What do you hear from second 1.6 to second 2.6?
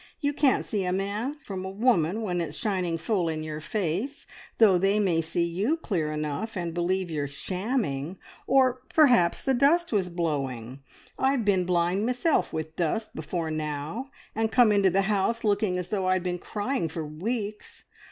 a woman when it's